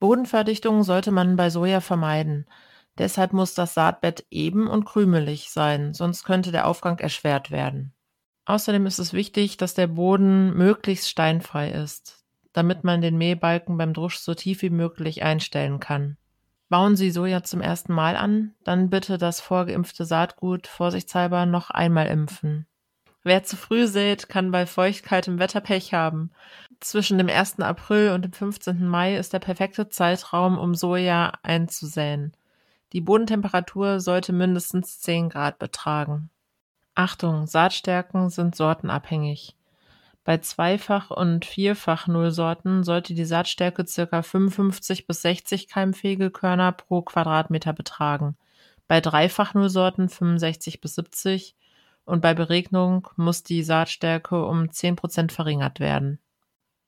Bodenverdichtung 0.00 0.82
sollte 0.82 1.12
man 1.12 1.36
bei 1.36 1.50
Soja 1.50 1.80
vermeiden. 1.80 2.46
Deshalb 2.98 3.32
muss 3.32 3.54
das 3.54 3.74
Saatbett 3.74 4.26
eben 4.28 4.66
und 4.66 4.86
krümelig 4.86 5.50
sein, 5.52 5.94
sonst 5.94 6.24
könnte 6.24 6.50
der 6.50 6.66
Aufgang 6.66 6.98
erschwert 6.98 7.52
werden. 7.52 7.94
Außerdem 8.44 8.86
ist 8.86 8.98
es 8.98 9.12
wichtig, 9.12 9.56
dass 9.56 9.74
der 9.74 9.86
Boden 9.86 10.52
möglichst 10.52 11.08
steinfrei 11.08 11.70
ist, 11.70 12.24
damit 12.52 12.82
man 12.82 13.02
den 13.02 13.18
Mähbalken 13.18 13.78
beim 13.78 13.92
Drusch 13.92 14.18
so 14.18 14.34
tief 14.34 14.62
wie 14.62 14.70
möglich 14.70 15.22
einstellen 15.22 15.78
kann. 15.78 16.16
Bauen 16.68 16.96
Sie 16.96 17.10
Soja 17.10 17.44
zum 17.44 17.60
ersten 17.60 17.92
Mal 17.92 18.16
an, 18.16 18.54
dann 18.64 18.90
bitte 18.90 19.18
das 19.18 19.40
vorgeimpfte 19.40 20.04
Saatgut 20.04 20.66
vorsichtshalber 20.66 21.46
noch 21.46 21.70
einmal 21.70 22.08
impfen. 22.08 22.66
Wer 23.22 23.44
zu 23.44 23.56
früh 23.56 23.86
sät, 23.86 24.28
kann 24.28 24.50
bei 24.50 24.66
feuchtkaltem 24.66 25.38
Wetter 25.38 25.60
Pech 25.60 25.92
haben. 25.92 26.30
Zwischen 26.80 27.18
dem 27.18 27.28
1. 27.28 27.60
April 27.60 28.10
und 28.12 28.24
dem 28.24 28.32
15. 28.32 28.86
Mai 28.86 29.16
ist 29.16 29.32
der 29.32 29.38
perfekte 29.38 29.88
Zeitraum, 29.88 30.58
um 30.58 30.74
Soja 30.74 31.32
einzusäen. 31.42 32.36
Die 32.92 33.00
Bodentemperatur 33.00 34.00
sollte 34.00 34.32
mindestens 34.32 35.00
10 35.00 35.30
Grad 35.30 35.58
betragen. 35.58 36.30
Achtung, 36.94 37.46
Saatstärken 37.46 38.30
sind 38.30 38.54
sortenabhängig. 38.54 39.56
Bei 40.26 40.38
Zweifach- 40.38 41.12
und 41.12 41.44
Vierfach-Nullsorten 41.44 42.82
sollte 42.82 43.14
die 43.14 43.24
Saatstärke 43.24 43.84
ca. 43.84 44.22
55 44.22 45.06
bis 45.06 45.22
60 45.22 45.68
keimfähige 45.68 46.32
Körner 46.32 46.72
pro 46.72 47.02
Quadratmeter 47.02 47.72
betragen, 47.72 48.36
bei 48.88 49.00
Dreifach-Nullsorten 49.00 50.08
65 50.08 50.80
bis 50.80 50.96
70 50.96 51.54
und 52.04 52.22
bei 52.22 52.34
Beregnung 52.34 53.08
muss 53.14 53.44
die 53.44 53.62
Saatstärke 53.62 54.44
um 54.44 54.68
10 54.72 54.96
Prozent 54.96 55.30
verringert 55.30 55.78
werden. 55.78 56.18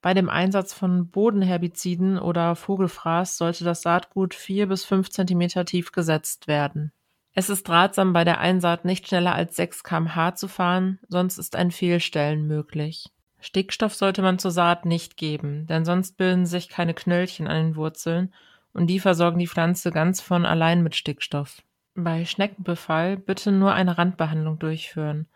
Bei 0.02 0.14
dem 0.14 0.28
Einsatz 0.28 0.72
von 0.74 1.08
Bodenherbiziden 1.08 2.18
oder 2.18 2.56
Vogelfraß 2.56 3.38
sollte 3.38 3.62
das 3.62 3.82
Saatgut 3.82 4.34
4 4.34 4.66
bis 4.66 4.84
5 4.84 5.10
Zentimeter 5.10 5.64
tief 5.64 5.92
gesetzt 5.92 6.48
werden. 6.48 6.90
Es 7.34 7.50
ist 7.50 7.68
ratsam, 7.68 8.12
bei 8.12 8.24
der 8.24 8.40
Einsaat 8.40 8.84
nicht 8.84 9.06
schneller 9.06 9.36
als 9.36 9.54
6 9.54 9.84
kmh 9.84 10.34
zu 10.34 10.48
fahren, 10.48 10.98
sonst 11.06 11.38
ist 11.38 11.54
ein 11.54 11.70
Fehlstellen 11.70 12.48
möglich. 12.48 13.12
Stickstoff 13.40 13.94
sollte 13.94 14.22
man 14.22 14.38
zur 14.38 14.50
Saat 14.50 14.84
nicht 14.84 15.16
geben, 15.16 15.66
denn 15.66 15.84
sonst 15.84 16.16
bilden 16.16 16.46
sich 16.46 16.68
keine 16.68 16.94
Knöllchen 16.94 17.46
an 17.46 17.56
den 17.56 17.76
Wurzeln 17.76 18.32
und 18.72 18.88
die 18.88 19.00
versorgen 19.00 19.38
die 19.38 19.46
Pflanze 19.46 19.90
ganz 19.90 20.20
von 20.20 20.44
allein 20.44 20.82
mit 20.82 20.96
Stickstoff. 20.96 21.62
Bei 21.94 22.24
Schneckenbefall 22.24 23.16
bitte 23.16 23.52
nur 23.52 23.72
eine 23.72 23.98
Randbehandlung 23.98 24.58
durchführen 24.58 25.26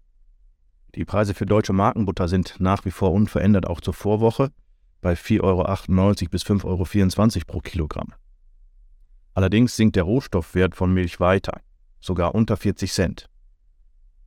Die 0.95 1.07
Preise 1.07 1.33
für 1.33 1.47
deutsche 1.47 1.73
Markenbutter 1.73 2.29
sind 2.29 2.57
nach 2.59 2.85
wie 2.85 2.91
vor 2.91 3.13
unverändert 3.13 3.67
auch 3.67 3.81
zur 3.81 3.95
Vorwoche 3.95 4.51
bei 5.01 5.15
4,98 5.15 5.43
Euro 5.43 6.31
bis 6.31 6.45
5,24 6.45 7.37
Euro 7.37 7.45
pro 7.47 7.61
Kilogramm. 7.61 8.13
Allerdings 9.33 9.75
sinkt 9.75 9.97
der 9.97 10.03
Rohstoffwert 10.03 10.77
von 10.77 10.93
Milch 10.93 11.19
weiter, 11.19 11.63
sogar 11.99 12.35
unter 12.35 12.59
40 12.59 12.93
Cent. 12.93 13.31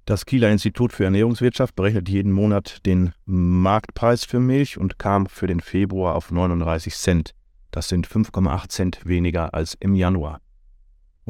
Das 0.05 0.25
Kieler 0.25 0.49
Institut 0.49 0.91
für 0.91 1.03
Ernährungswirtschaft 1.03 1.75
berechnet 1.75 2.09
jeden 2.09 2.31
Monat 2.31 2.83
den 2.87 3.13
Marktpreis 3.25 4.25
für 4.25 4.39
Milch 4.39 4.79
und 4.79 4.97
kam 4.97 5.27
für 5.27 5.45
den 5.45 5.59
Februar 5.59 6.15
auf 6.15 6.31
39 6.31 6.95
Cent. 6.95 7.35
Das 7.69 7.89
sind 7.89 8.07
5,8 8.07 8.69
Cent 8.69 9.05
weniger 9.05 9.53
als 9.53 9.77
im 9.79 9.93
Januar. 9.93 10.41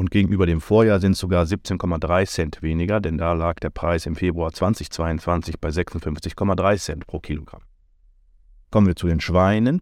Und 0.02 0.10
gegenüber 0.10 0.48
dem 0.48 0.62
Vorjahr 0.62 1.00
sind 1.00 1.16
sogar 1.16 1.46
17,3 1.46 2.26
Cent 2.26 2.64
weniger, 2.64 3.00
denn 3.00 3.20
da 3.20 3.34
lag 3.34 3.60
der 3.60 3.70
Preis 3.70 4.08
im 4.08 4.16
Februar 4.16 4.52
2022 4.52 5.60
bei 5.60 5.70
56,3 5.70 6.78
Cent 6.80 7.06
pro 7.06 7.20
Kilogramm. 7.20 7.62
Kommen 8.72 8.88
wir 8.88 8.96
zu 8.96 9.06
den 9.06 9.22
Schweinen. 9.22 9.80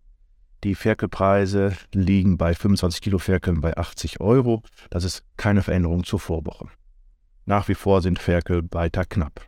Die 0.65 0.75
Ferkelpreise 0.75 1.71
liegen 1.93 2.37
bei 2.37 2.53
25 2.53 2.99
Kilo 2.99 3.17
Ferkeln 3.17 3.61
bei 3.61 3.77
80 3.77 4.19
Euro. 4.19 4.61
Das 4.89 5.05
ist 5.05 5.23
keine 5.37 5.63
Veränderung 5.63 6.03
zur 6.03 6.19
Vorwoche. 6.19 6.67
Nach 7.45 7.69
wie 7.69 7.75
vor 7.75 8.01
sind 8.01 8.19
Ferkel 8.19 8.63
weiter 8.71 9.05
knapp. 9.05 9.47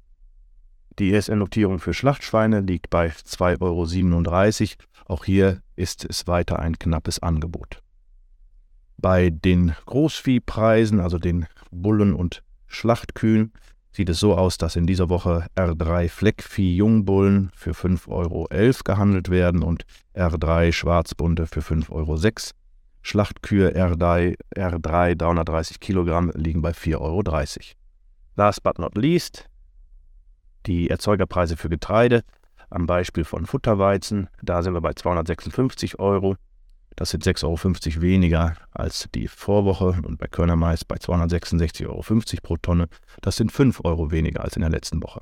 Die 1.00 1.14
ESN-Notierung 1.14 1.80
für 1.80 1.94
Schlachtschweine 1.94 2.62
liegt 2.62 2.90
bei 2.90 3.08
2,37 3.08 3.60
Euro. 4.70 4.88
Auch 5.06 5.26
hier 5.26 5.62
ist 5.76 6.06
es 6.06 6.28
weiter 6.28 6.60
ein 6.60 6.80
knappes 6.80 7.22
Angebot. 7.22 7.84
Bei 9.02 9.32
den 9.32 9.74
Großviehpreisen, 9.88 11.00
also 11.00 11.18
den 11.18 11.48
Bullen 11.72 12.14
und 12.14 12.44
Schlachtkühen, 12.68 13.52
sieht 13.92 14.10
es 14.10 14.20
so 14.20 14.36
aus, 14.36 14.60
dass 14.60 14.76
in 14.76 14.86
dieser 14.86 15.10
Woche 15.10 15.48
R3 15.56 16.08
Fleckvieh 16.08 16.76
Jungbullen 16.76 17.50
für 17.56 17.72
5,11 17.72 18.08
Euro 18.10 18.48
gehandelt 18.86 19.30
werden 19.30 19.64
und 19.64 19.86
R3 20.16 20.72
Schwarzbunde 20.72 21.48
für 21.48 21.62
5,06 21.62 21.90
Euro. 21.92 22.18
Schlachtkühe 23.02 23.76
R3, 23.76 24.38
R3 24.56 25.16
330 25.16 25.80
Kilogramm 25.80 26.32
liegen 26.36 26.62
bei 26.62 26.72
4,30 26.72 27.00
Euro. 27.00 27.24
Last 28.36 28.62
but 28.62 28.78
not 28.78 28.96
least, 28.96 29.50
die 30.68 30.92
Erzeugerpreise 30.92 31.58
für 31.58 31.70
Getreide. 31.70 32.24
Am 32.70 32.86
Beispiel 32.86 33.24
von 33.24 33.48
Futterweizen, 33.48 34.30
da 34.44 34.62
sind 34.62 34.76
wir 34.76 34.82
bei 34.82 34.94
256 34.94 36.00
Euro. 36.00 36.36
Das 36.96 37.10
sind 37.10 37.24
6,50 37.24 37.46
Euro 37.46 38.02
weniger 38.02 38.56
als 38.72 39.08
die 39.16 39.28
Vorwoche 39.28 40.00
und 40.04 40.18
bei 40.18 40.28
Körnermais 40.28 40.86
bei 40.86 40.98
266,50 40.98 41.88
Euro 41.88 42.04
pro 42.44 42.58
Tonne. 42.58 42.88
Das 43.22 43.38
sind 43.38 43.52
5 43.52 43.82
Euro 43.84 44.12
weniger 44.12 44.44
als 44.44 44.56
in 44.56 44.62
der 44.62 44.70
letzten 44.70 45.02
Woche. 45.02 45.22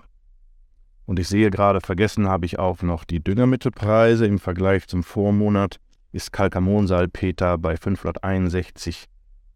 Und 1.06 1.20
ich 1.20 1.28
sehe 1.28 1.50
gerade, 1.50 1.82
vergessen 1.82 2.28
habe 2.28 2.46
ich 2.46 2.60
auch 2.60 2.82
noch 2.82 3.04
die 3.04 3.20
Düngermittelpreise. 3.20 4.26
Im 4.26 4.40
Vergleich 4.40 4.88
zum 4.88 5.04
Vormonat 5.04 5.80
ist 6.12 6.32
Kalkamonsalpeter 6.32 7.58
bei 7.58 7.78
561 7.78 9.06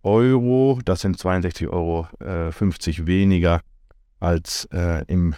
Euro. 0.04 0.80
Das 0.84 1.02
sind 1.02 1.18
62,50 1.18 1.70
Euro 1.70 2.08
äh, 2.20 3.08
weniger 3.08 3.62
als 4.20 4.66
äh, 4.72 5.04
im 5.08 5.36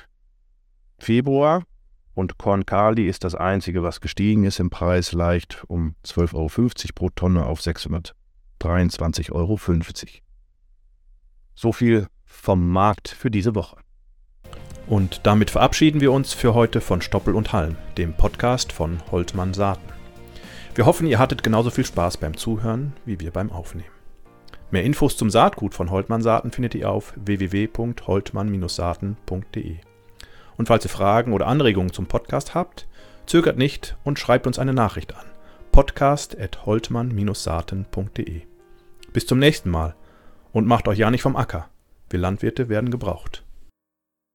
Februar. 0.99 1.63
Und 2.15 2.37
Korn 2.37 2.65
Kali 2.65 3.07
ist 3.07 3.23
das 3.25 3.35
einzige, 3.35 3.83
was 3.83 4.01
gestiegen 4.01 4.45
ist 4.45 4.59
im 4.59 4.69
Preis 4.69 5.11
leicht 5.11 5.65
um 5.67 5.95
12,50 6.05 6.35
Euro 6.35 6.49
pro 6.95 7.09
Tonne 7.09 7.45
auf 7.45 7.59
623,50 7.59 9.31
Euro. 9.33 9.59
So 11.55 11.73
viel 11.73 12.07
vom 12.25 12.69
Markt 12.69 13.09
für 13.09 13.29
diese 13.29 13.53
Woche. 13.53 13.75
Und 14.87 15.21
damit 15.23 15.49
verabschieden 15.49 15.99
wir 15.99 16.13
uns 16.13 16.33
für 16.33 16.53
heute 16.53 16.79
von 16.79 17.01
Stoppel 17.01 17.33
und 17.35 17.51
Halm, 17.53 17.75
dem 17.97 18.13
Podcast 18.13 18.71
von 18.71 18.99
Holtmann 19.11 19.53
Saaten. 19.53 19.89
Wir 20.73 20.85
hoffen, 20.85 21.07
ihr 21.07 21.19
hattet 21.19 21.43
genauso 21.43 21.69
viel 21.69 21.85
Spaß 21.85 22.15
beim 22.17 22.37
Zuhören 22.37 22.93
wie 23.05 23.19
wir 23.19 23.31
beim 23.31 23.51
Aufnehmen. 23.51 23.89
Mehr 24.71 24.83
Infos 24.83 25.17
zum 25.17 25.29
Saatgut 25.29 25.73
von 25.73 25.91
Holtmann 25.91 26.21
Saaten 26.21 26.51
findet 26.51 26.75
ihr 26.75 26.89
auf 26.89 27.11
www.holtmann-saaten.de. 27.15 29.94
Und 30.57 30.67
falls 30.67 30.85
ihr 30.85 30.89
Fragen 30.89 31.33
oder 31.33 31.47
Anregungen 31.47 31.93
zum 31.93 32.07
Podcast 32.07 32.55
habt, 32.55 32.87
zögert 33.25 33.57
nicht 33.57 33.97
und 34.03 34.19
schreibt 34.19 34.47
uns 34.47 34.59
eine 34.59 34.73
Nachricht 34.73 35.15
an. 35.15 35.25
podcast.holtmann-saaten.de. 35.71 38.41
Bis 39.13 39.25
zum 39.25 39.39
nächsten 39.39 39.69
Mal 39.69 39.95
und 40.51 40.67
macht 40.67 40.87
euch 40.87 40.99
ja 40.99 41.11
nicht 41.11 41.21
vom 41.21 41.35
Acker. 41.35 41.67
Wir 42.09 42.19
Landwirte 42.19 42.69
werden 42.69 42.91
gebraucht. 42.91 43.44